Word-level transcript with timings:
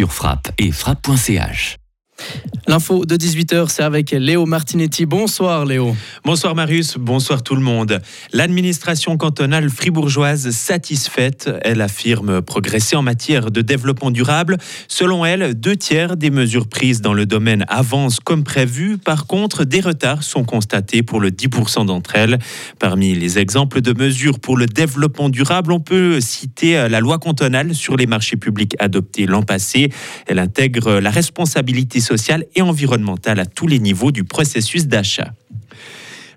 sur 0.00 0.14
frappe 0.14 0.50
et 0.56 0.72
frappe.ch. 0.72 1.79
L'info 2.66 3.04
de 3.04 3.16
18h, 3.16 3.68
c'est 3.68 3.82
avec 3.82 4.12
Léo 4.12 4.46
Martinetti. 4.46 5.06
Bonsoir 5.06 5.64
Léo. 5.64 5.96
Bonsoir 6.24 6.54
Marius, 6.54 6.98
bonsoir 6.98 7.42
tout 7.42 7.56
le 7.56 7.62
monde. 7.62 8.00
L'administration 8.32 9.16
cantonale 9.16 9.70
fribourgeoise 9.70 10.50
satisfaite, 10.50 11.50
elle 11.62 11.80
affirme 11.80 12.42
progresser 12.42 12.96
en 12.96 13.02
matière 13.02 13.50
de 13.50 13.62
développement 13.62 14.10
durable. 14.10 14.56
Selon 14.88 15.24
elle, 15.24 15.58
deux 15.58 15.74
tiers 15.74 16.16
des 16.16 16.30
mesures 16.30 16.68
prises 16.68 17.00
dans 17.00 17.14
le 17.14 17.26
domaine 17.26 17.64
avancent 17.66 18.20
comme 18.20 18.44
prévu. 18.44 18.98
Par 18.98 19.26
contre, 19.26 19.64
des 19.64 19.80
retards 19.80 20.22
sont 20.22 20.44
constatés 20.44 21.02
pour 21.02 21.18
le 21.18 21.30
10% 21.30 21.86
d'entre 21.86 22.14
elles. 22.14 22.38
Parmi 22.78 23.14
les 23.14 23.38
exemples 23.38 23.80
de 23.80 23.92
mesures 23.98 24.38
pour 24.38 24.56
le 24.56 24.66
développement 24.66 25.28
durable, 25.30 25.72
on 25.72 25.80
peut 25.80 26.20
citer 26.20 26.88
la 26.88 27.00
loi 27.00 27.18
cantonale 27.18 27.74
sur 27.74 27.96
les 27.96 28.06
marchés 28.06 28.36
publics 28.36 28.76
adoptée 28.78 29.26
l'an 29.26 29.42
passé. 29.42 29.90
Elle 30.26 30.38
intègre 30.38 31.00
la 31.00 31.10
responsabilité 31.10 32.00
sociale 32.00 32.09
et 32.54 32.62
environnementale 32.62 33.40
à 33.40 33.46
tous 33.46 33.66
les 33.66 33.78
niveaux 33.78 34.12
du 34.12 34.24
processus 34.24 34.86
d'achat. 34.86 35.32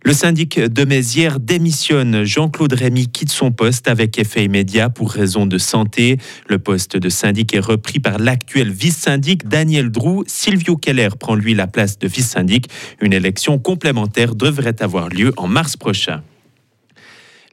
Le 0.06 0.12
syndic 0.12 0.60
de 0.60 0.84
Mézières 0.84 1.40
démissionne. 1.40 2.26
Jean-Claude 2.26 2.74
Rémy 2.74 3.08
quitte 3.08 3.32
son 3.32 3.52
poste 3.52 3.88
avec 3.88 4.20
effet 4.20 4.44
immédiat 4.44 4.90
pour 4.90 5.10
raison 5.10 5.46
de 5.46 5.58
santé. 5.58 6.18
Le 6.50 6.60
poste 6.60 6.98
de 6.98 7.08
syndic 7.08 7.54
est 7.54 7.62
repris 7.62 8.00
par 8.00 8.20
l'actuel 8.20 8.70
vice-syndic 8.70 9.48
Daniel 9.48 9.92
Drou. 9.92 10.26
Silvio 10.28 10.76
Keller 10.76 11.10
prend 11.18 11.36
lui 11.36 11.54
la 11.54 11.68
place 11.68 12.00
de 12.00 12.08
vice-syndic. 12.10 12.68
Une 13.00 13.14
élection 13.14 13.60
complémentaire 13.60 14.36
devrait 14.36 14.82
avoir 14.82 15.08
lieu 15.08 15.32
en 15.38 15.48
mars 15.48 15.78
prochain. 15.78 16.22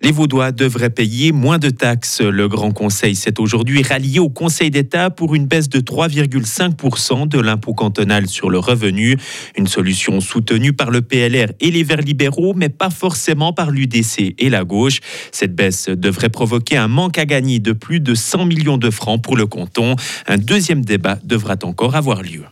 Les 0.03 0.13
Vaudois 0.13 0.51
devraient 0.51 0.89
payer 0.89 1.31
moins 1.31 1.59
de 1.59 1.69
taxes. 1.69 2.23
Le 2.23 2.49
Grand 2.49 2.73
Conseil 2.73 3.15
s'est 3.15 3.39
aujourd'hui 3.39 3.83
rallié 3.83 4.19
au 4.19 4.31
Conseil 4.31 4.71
d'État 4.71 5.11
pour 5.11 5.35
une 5.35 5.47
baisse 5.47 5.69
de 5.69 5.79
3,5% 5.79 7.29
de 7.29 7.39
l'impôt 7.39 7.75
cantonal 7.75 8.27
sur 8.27 8.49
le 8.49 8.59
revenu. 8.59 9.19
Une 9.59 9.67
solution 9.67 10.21
soutenue 10.21 10.73
par 10.73 10.91
le 10.91 11.03
PLR 11.03 11.53
et 11.61 11.71
les 11.71 11.83
Verts 11.83 12.01
libéraux, 12.01 12.55
mais 12.55 12.71
pas 12.71 12.89
forcément 12.89 13.53
par 13.53 13.71
l'UDC 13.71 14.35
et 14.39 14.49
la 14.49 14.65
gauche. 14.65 15.01
Cette 15.33 15.55
baisse 15.55 15.91
devrait 15.91 16.31
provoquer 16.31 16.79
un 16.79 16.89
manque 16.89 17.19
à 17.19 17.27
gagner 17.27 17.59
de 17.59 17.73
plus 17.73 18.01
de 18.01 18.15
100 18.15 18.47
millions 18.47 18.79
de 18.79 18.89
francs 18.89 19.23
pour 19.23 19.37
le 19.37 19.47
canton. 19.47 19.97
Un 20.27 20.39
deuxième 20.39 20.83
débat 20.83 21.19
devra 21.25 21.57
encore 21.63 21.95
avoir 21.95 22.23
lieu. 22.23 22.45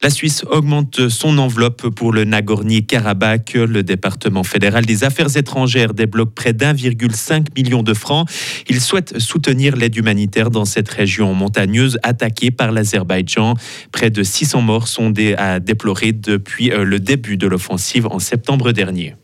La 0.00 0.10
Suisse 0.10 0.44
augmente 0.48 1.08
son 1.08 1.38
enveloppe 1.38 1.88
pour 1.88 2.12
le 2.12 2.24
Nagorno-Karabakh. 2.24 3.54
Le 3.54 3.82
département 3.82 4.44
fédéral 4.44 4.86
des 4.86 5.02
affaires 5.02 5.36
étrangères 5.36 5.92
débloque 5.92 6.34
près 6.34 6.52
d'1,5 6.52 7.46
million 7.56 7.82
de 7.82 7.92
francs. 7.94 8.28
Il 8.68 8.80
souhaite 8.80 9.18
soutenir 9.18 9.74
l'aide 9.74 9.96
humanitaire 9.96 10.50
dans 10.50 10.64
cette 10.64 10.88
région 10.88 11.34
montagneuse 11.34 11.98
attaquée 12.04 12.52
par 12.52 12.70
l'Azerbaïdjan. 12.70 13.54
Près 13.90 14.10
de 14.10 14.22
600 14.22 14.60
morts 14.60 14.86
sont 14.86 15.12
à 15.36 15.58
déplorer 15.58 16.12
depuis 16.12 16.70
euh, 16.70 16.84
le 16.84 17.00
début 17.00 17.36
de 17.36 17.48
l'offensive 17.48 18.06
en 18.06 18.20
septembre 18.20 18.70
dernier. 18.70 19.16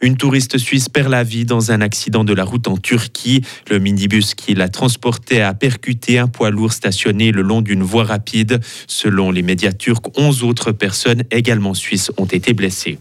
Une 0.00 0.16
touriste 0.16 0.58
suisse 0.58 0.88
perd 0.88 1.08
la 1.08 1.24
vie 1.24 1.44
dans 1.44 1.72
un 1.72 1.80
accident 1.80 2.22
de 2.22 2.32
la 2.32 2.44
route 2.44 2.68
en 2.68 2.76
Turquie. 2.76 3.42
Le 3.68 3.80
minibus 3.80 4.34
qui 4.34 4.54
la 4.54 4.68
transportait 4.68 5.40
a 5.40 5.54
percuté 5.54 6.18
un 6.18 6.28
poids 6.28 6.50
lourd 6.50 6.72
stationné 6.72 7.32
le 7.32 7.42
long 7.42 7.62
d'une 7.62 7.82
voie 7.82 8.04
rapide. 8.04 8.60
Selon 8.86 9.32
les 9.32 9.42
médias 9.42 9.72
turcs, 9.72 10.16
11 10.16 10.44
autres 10.44 10.70
personnes, 10.70 11.24
également 11.32 11.74
suisses, 11.74 12.12
ont 12.16 12.26
été 12.26 12.52
blessées. 12.52 12.98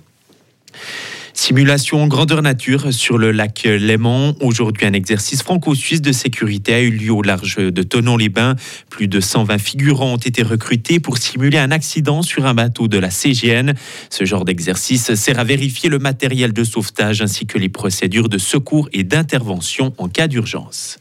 Simulation 1.39 2.07
grandeur 2.07 2.41
nature 2.41 2.91
sur 2.91 3.19
le 3.19 3.31
lac 3.31 3.61
Léman. 3.63 4.33
Aujourd'hui, 4.41 4.87
un 4.87 4.93
exercice 4.93 5.43
franco-suisse 5.43 6.01
de 6.01 6.11
sécurité 6.11 6.73
a 6.73 6.81
eu 6.81 6.89
lieu 6.89 7.11
au 7.11 7.21
large 7.21 7.57
de 7.57 7.83
Tonon-les-Bains. 7.83 8.55
Plus 8.89 9.07
de 9.07 9.19
120 9.19 9.59
figurants 9.59 10.13
ont 10.13 10.17
été 10.17 10.41
recrutés 10.41 10.99
pour 10.99 11.19
simuler 11.19 11.59
un 11.59 11.69
accident 11.69 12.23
sur 12.23 12.47
un 12.47 12.55
bateau 12.55 12.87
de 12.87 12.97
la 12.97 13.11
CGN. 13.11 13.75
Ce 14.09 14.25
genre 14.25 14.45
d'exercice 14.45 15.13
sert 15.13 15.39
à 15.39 15.43
vérifier 15.43 15.89
le 15.89 15.99
matériel 15.99 16.53
de 16.53 16.63
sauvetage 16.63 17.21
ainsi 17.21 17.45
que 17.45 17.59
les 17.59 17.69
procédures 17.69 18.29
de 18.29 18.39
secours 18.39 18.89
et 18.91 19.03
d'intervention 19.03 19.93
en 19.99 20.09
cas 20.09 20.27
d'urgence. 20.27 20.97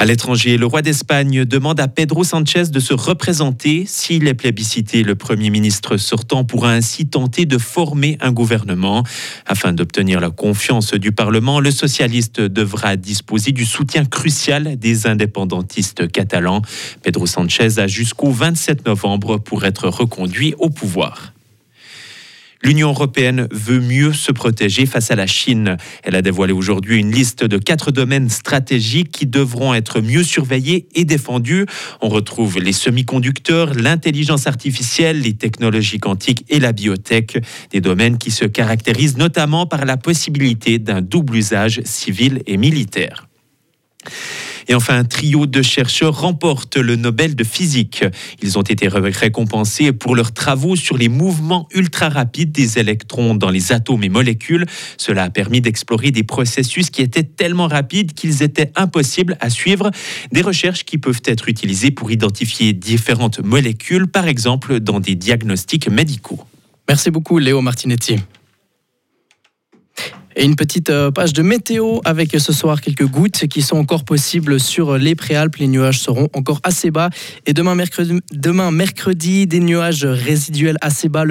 À 0.00 0.04
l'étranger, 0.04 0.58
le 0.58 0.66
roi 0.66 0.80
d'Espagne 0.80 1.44
demande 1.44 1.80
à 1.80 1.88
Pedro 1.88 2.22
Sanchez 2.22 2.68
de 2.70 2.78
se 2.78 2.94
représenter. 2.94 3.82
S'il 3.84 4.28
est 4.28 4.34
plébiscité, 4.34 5.02
le 5.02 5.16
Premier 5.16 5.50
ministre 5.50 5.96
sortant 5.96 6.44
pourra 6.44 6.70
ainsi 6.70 7.06
tenter 7.06 7.46
de 7.46 7.58
former 7.58 8.16
un 8.20 8.30
gouvernement. 8.30 9.02
Afin 9.44 9.72
d'obtenir 9.72 10.20
la 10.20 10.30
confiance 10.30 10.94
du 10.94 11.10
Parlement, 11.10 11.58
le 11.58 11.72
socialiste 11.72 12.40
devra 12.40 12.94
disposer 12.94 13.50
du 13.50 13.64
soutien 13.64 14.04
crucial 14.04 14.76
des 14.78 15.08
indépendantistes 15.08 16.08
catalans. 16.12 16.62
Pedro 17.02 17.26
Sanchez 17.26 17.80
a 17.80 17.88
jusqu'au 17.88 18.30
27 18.30 18.86
novembre 18.86 19.38
pour 19.38 19.64
être 19.64 19.88
reconduit 19.88 20.54
au 20.60 20.70
pouvoir. 20.70 21.32
L'Union 22.62 22.88
européenne 22.88 23.46
veut 23.52 23.80
mieux 23.80 24.12
se 24.12 24.32
protéger 24.32 24.84
face 24.84 25.10
à 25.10 25.14
la 25.14 25.26
Chine. 25.26 25.76
Elle 26.02 26.16
a 26.16 26.22
dévoilé 26.22 26.52
aujourd'hui 26.52 26.98
une 26.98 27.12
liste 27.12 27.44
de 27.44 27.56
quatre 27.56 27.92
domaines 27.92 28.28
stratégiques 28.28 29.12
qui 29.12 29.26
devront 29.26 29.74
être 29.74 30.00
mieux 30.00 30.24
surveillés 30.24 30.88
et 30.94 31.04
défendus. 31.04 31.66
On 32.00 32.08
retrouve 32.08 32.58
les 32.58 32.72
semi-conducteurs, 32.72 33.74
l'intelligence 33.74 34.46
artificielle, 34.46 35.20
les 35.20 35.34
technologies 35.34 36.00
quantiques 36.00 36.44
et 36.48 36.58
la 36.58 36.72
biotech, 36.72 37.38
des 37.70 37.80
domaines 37.80 38.18
qui 38.18 38.32
se 38.32 38.44
caractérisent 38.44 39.18
notamment 39.18 39.66
par 39.66 39.84
la 39.84 39.96
possibilité 39.96 40.78
d'un 40.78 41.00
double 41.00 41.36
usage 41.36 41.80
civil 41.84 42.42
et 42.46 42.56
militaire. 42.56 43.28
Et 44.68 44.74
enfin, 44.74 44.98
un 44.98 45.04
trio 45.04 45.46
de 45.46 45.62
chercheurs 45.62 46.20
remporte 46.20 46.76
le 46.76 46.96
Nobel 46.96 47.34
de 47.34 47.44
physique. 47.44 48.04
Ils 48.42 48.58
ont 48.58 48.62
été 48.62 48.86
récompensés 48.88 49.92
pour 49.92 50.14
leurs 50.14 50.32
travaux 50.32 50.76
sur 50.76 50.96
les 50.98 51.08
mouvements 51.08 51.68
ultra 51.74 52.08
rapides 52.08 52.52
des 52.52 52.78
électrons 52.78 53.34
dans 53.34 53.50
les 53.50 53.72
atomes 53.72 54.04
et 54.04 54.08
molécules. 54.08 54.66
Cela 54.98 55.24
a 55.24 55.30
permis 55.30 55.60
d'explorer 55.60 56.10
des 56.10 56.22
processus 56.22 56.90
qui 56.90 57.02
étaient 57.02 57.22
tellement 57.22 57.66
rapides 57.66 58.12
qu'ils 58.12 58.42
étaient 58.42 58.70
impossibles 58.76 59.36
à 59.40 59.50
suivre. 59.50 59.90
Des 60.32 60.42
recherches 60.42 60.84
qui 60.84 60.98
peuvent 60.98 61.22
être 61.24 61.48
utilisées 61.48 61.90
pour 61.90 62.10
identifier 62.10 62.72
différentes 62.72 63.40
molécules, 63.40 64.06
par 64.06 64.26
exemple 64.28 64.80
dans 64.80 65.00
des 65.00 65.14
diagnostics 65.14 65.90
médicaux. 65.90 66.40
Merci 66.88 67.10
beaucoup 67.10 67.38
Léo 67.38 67.60
Martinetti. 67.60 68.16
Et 70.40 70.44
une 70.44 70.54
petite 70.54 70.90
euh, 70.90 71.10
page 71.10 71.32
de 71.32 71.42
météo 71.42 71.98
avec 72.04 72.30
ce 72.30 72.52
soir 72.52 72.80
quelques 72.80 73.04
gouttes 73.04 73.48
qui 73.48 73.60
sont 73.60 73.76
encore 73.76 74.04
possibles 74.04 74.60
sur 74.60 74.96
les 74.96 75.16
préalpes. 75.16 75.56
Les 75.56 75.66
nuages 75.66 75.98
seront 75.98 76.28
encore 76.32 76.60
assez 76.62 76.92
bas. 76.92 77.10
Et 77.44 77.52
demain 77.52 77.74
mercredi, 77.74 78.20
demain, 78.32 78.70
mercredi 78.70 79.48
des 79.48 79.58
nuages 79.58 80.04
résiduels 80.04 80.76
assez 80.80 81.08
bas. 81.08 81.24